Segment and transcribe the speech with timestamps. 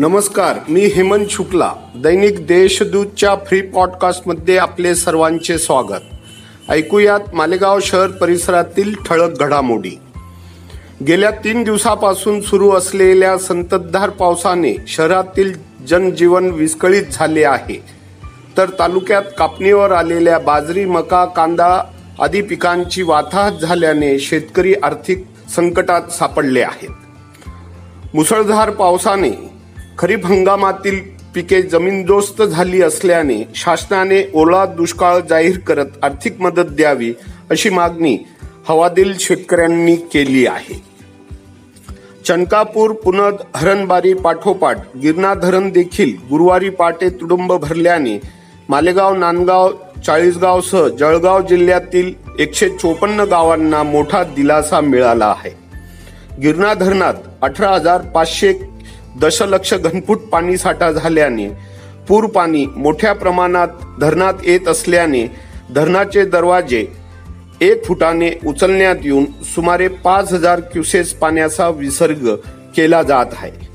[0.00, 1.72] नमस्कार मी हेमंत शुक्ला.
[1.94, 6.70] दैनिक देशदूतच्या फ्री पॉडकास्टमध्ये आपले सर्वांचे स्वागत.
[6.70, 9.90] ऐकूयात मालेगाव शहर परिसरातील ठळक घडामोडी.
[11.06, 15.52] गेल्या तीन दिवसापासून सुरू असलेल्या संततधार पावसाने शहरातील
[15.88, 17.84] जनजीवन विस्कळीत झाले आहे.
[18.56, 21.84] तर तालुक्यात कापणीवर आलेल्या बाजरी मका कांदा
[22.20, 25.24] आदी पिकांची वाताहत झाल्याने शेतकरी आर्थिक
[25.56, 26.90] संकटात सापडले आहेत.
[28.14, 29.59] मुसळधार पावसाने
[30.00, 31.00] खरीप हंगामातील
[31.34, 37.12] पिके जमीनदोस्त झाली असल्याने शासनाने ओला दुष्काळ जाहीर करत आर्थिक मदत द्यावी
[37.50, 38.16] अशी मागणी
[38.68, 40.82] हवादिल शेतकऱ्यांनी केली आहे.
[42.26, 48.20] चनकापूर पुनद हरणबारी पाठोपाठ गिरणा धरण देखील गुरुवारी पाटे तुडुंब भरल्याने
[48.68, 49.72] मालेगाव नांदगाव
[50.06, 55.54] चाळीसगावसह जळगाव जिल्ह्यातील एकशे चोपन्न गावांना मोठा दिलासा मिळाला आहे.
[56.42, 58.52] गिरणा धरणात अठरा हजार पाचशे
[59.18, 61.48] दशलक्ष घनफूट पाणी साठा झाल्याने
[62.08, 63.68] पूर पाणी मोठ्या प्रमाणात
[64.00, 65.26] धरणात येत असल्याने
[65.74, 66.86] धरणाचे दरवाजे
[67.60, 72.34] एक फुटाने उचलण्यात येऊन सुमारे पाच हजार क्युसेस पाण्याचा विसर्ग
[72.76, 73.68] केला जात आहे.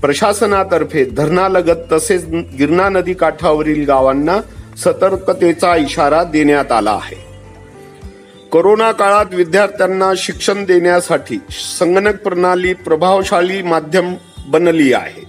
[0.00, 4.40] प्रशासनातर्फे धरणालगत तसेच गिरणा नदी काठावरील गावांना
[4.76, 7.26] सतर्कतेचा इशारा देण्यात आला आहे.
[8.52, 11.38] कोरोना काळात विद्यार्थ्यांना शिक्षण देण्यासाठी
[11.78, 14.14] संगणक प्रणाली प्रभावशाली माध्यम
[14.46, 15.24] बनली आहे.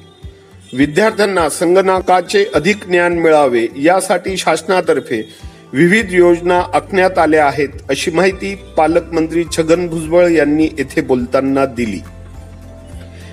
[0.74, 5.34] विद्यार्थ्यांना संगणकाचे अधिक ज्ञान मिळावे यासाठी शासनातर्फे
[5.74, 12.00] विविध योजना आखण्यात आल्या आहेत अशी माहिती पालकमंत्री छगन भुजबळ यांनी येथे बोलताना दिली.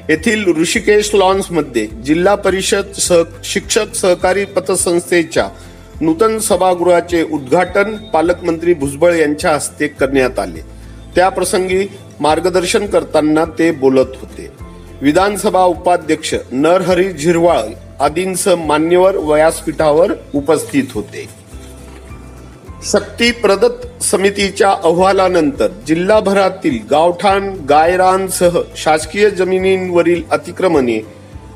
[0.08, 5.48] येथील ऋषिकेश लॉन्समध्ये जिल्हा परिषद सह शिक्षक सहकारी पतसंस्थेच्या
[6.00, 10.60] नूतन सभागृहाचे उद्घाटन पालकमंत्री भुजबळ यांच्या हस्ते करण्यात आले.
[11.14, 11.86] त्याप्रसंगी
[12.20, 14.63] मार्गदर्शन करताना ते बोलत होते.
[15.04, 17.62] विधानसभा उपाध्यक्ष नरहरी झिरवाळ
[18.00, 21.28] आदींसह मान्यवर व्यासपीठावर उपस्थित होते.
[22.84, 31.00] शक्ती प्रदत्त समितीच्या अहवालानंतर जिल्हाभरातील गावठाण गायरांसह शासकीय जमिनींवरील अतिक्रमणे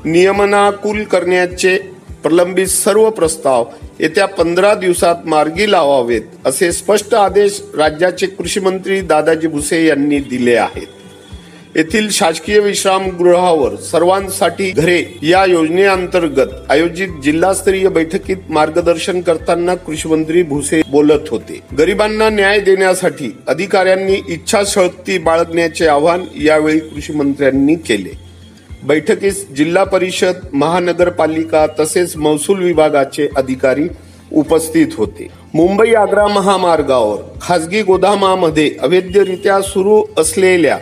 [0.05, 1.77] नियमनाकुल करण्याचे
[2.23, 3.65] प्रलंबित सर्व प्रस्ताव
[3.99, 10.55] येत्या पंधरा दिवसात मार्गी लावावेत असे स्पष्ट आदेश राज्याचे कृषी मंत्री दादाजी भुसे यांनी दिले
[10.55, 10.87] आहेत.
[11.75, 21.29] येथील शासकीय विश्रामगृहावर सर्वांसाठी घरे या योजनेअंतर्गत आयोजित जिल्हास्तरीय बैठकीत मार्गदर्शन करताना कृषीमंत्री भुसे बोलत
[21.31, 21.59] होते.
[21.77, 28.17] गरिबांना न्याय देण्यासाठी अधिकाऱ्यांनी इच्छाशक्ती बाळगण्याचे आवाहन यावेळी कृषी मंत्र्यांनी केले.
[28.83, 33.87] बैठकीस जिल्हा परिषद महानगरपालिका तसेच महसूल विभागाचे अधिकारी
[34.33, 35.27] उपस्थित होते.
[35.53, 40.77] मुंबई आग्रा महामार्गावर खासगी गोदामामध्ये अवैधरित्या सुरू असलेल्या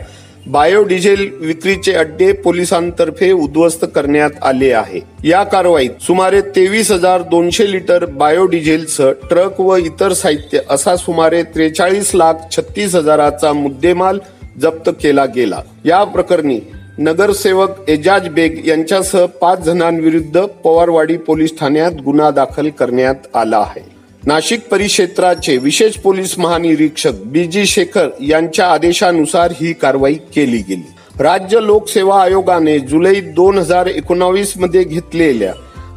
[0.48, 5.00] बायोडिझेल विक्रीचे अड्डे पोलिसांतर्फे उद्ध्वस्त करण्यात आले आहे.
[5.24, 12.12] या कारवाईत सुमारे तेवीस हजार दोनशे लिटर बायोडिझेलचं ट्रक व इतर साहित्य असा सुमारे त्रेचाळीस
[12.16, 14.20] लाख छत्तीस हजाराचा मुद्देमाल
[14.62, 15.62] जप्त केला गेला.
[15.86, 16.60] या प्रकरणी
[16.98, 23.97] नगरसेवक एजाज बेग यांच्यासह पाच जणांविरुद्ध पवारवाडी पोलीस ठाण्यात गुन्हा दाखल करण्यात आला आहे.
[24.28, 30.96] नाशिक परिक्षेत्राचे विशेष पोलीस महानिरीक्षक बी जी शेखर यांच्या आदेशानुसार ही कारवाई केली गेली.
[31.20, 35.54] राज्य लोकसेवा आयोगाने जुलै दोन हजार एकोणावीसमध्ये घेतलेल्या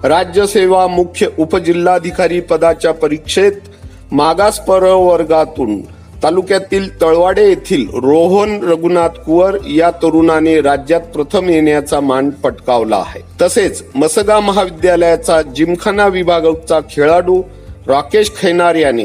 [0.08, 3.52] राज्य सेवा मुख्य उपजिल्हाधिकारी पदाच्या परीक्षेत
[4.12, 5.80] मागास प्रवर्गातून
[6.22, 13.20] तालुक्यातील तळवाडे येथील रोहन रघुनाथ कुवर या तरुणाने राज्यात प्रथम येण्याचा मान पटकावला आहे.
[13.42, 17.42] तसेच मसगा महाविद्यालयाचा जिमखाना विभागाचा खेळाडू
[17.90, 19.04] राकेश खैनार याने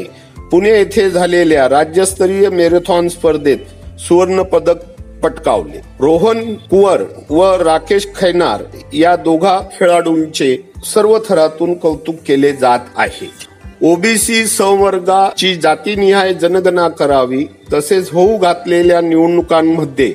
[0.50, 3.58] पुणे येथे झालेल्या राज्यस्तरीय मॅरेथॉन स्पर्धेत
[4.00, 4.76] सुवर्ण पदक
[5.22, 5.78] पटकावले.
[6.00, 13.30] रोहन कुवर व राकेश खैनार या दोघा खेळाडूंचे सर्व थरातून कौतुक केले जात आहे.
[13.82, 20.12] ओबीसी संवर्गाची जातीनिहाय जनगणना करावी तसेच होऊ घातलेल्या निवडणुकांमध्ये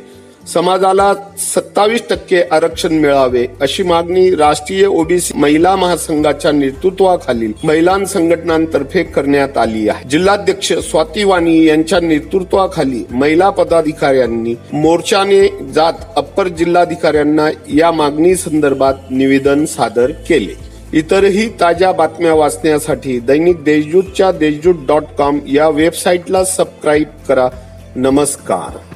[0.54, 9.58] समाजाला सत्तावीस टक्के आरक्षण मिळावे अशी मागणी राष्ट्रीय ओबीसी महिला महासंघाच्या नेतृत्वाखालील महिला संघटनांतर्फे करण्यात
[9.58, 10.10] आली आहे.
[10.10, 19.66] जिल्हाध्यक्ष स्वाती वाणी यांच्या नेतृत्वाखाली महिला पदाधिकाऱ्यांनी मोर्चाने जात अप्पर जिल्हाधिकाऱ्यांना या मागणी संदर्भात निवेदन
[19.66, 20.54] सादर केले.
[20.94, 27.50] इतरही ताज्या बातम्या वाचण्यासाठी दैनिक देशजूतच्या देशजूत डॉट कॉम या वेबसाईटला सबस्क्राईब करा.
[27.96, 28.91] नमस्कार.